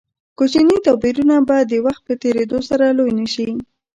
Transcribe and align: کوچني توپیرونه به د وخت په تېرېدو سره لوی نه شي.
کوچني 0.37 0.77
توپیرونه 0.85 1.35
به 1.47 1.57
د 1.71 1.73
وخت 1.85 2.01
په 2.07 2.13
تېرېدو 2.23 2.57
سره 2.69 2.85
لوی 2.97 3.11
نه 3.19 3.25
شي. 3.33 3.49